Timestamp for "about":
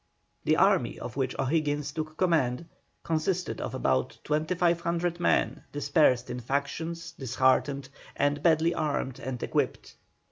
3.75-4.17